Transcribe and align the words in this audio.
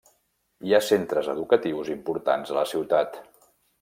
Hi 0.69 0.73
ha 0.73 0.79
centres 0.85 1.29
educatius 1.33 1.91
importants 1.97 2.55
a 2.55 2.59
la 2.59 2.65
ciutat. 2.73 3.21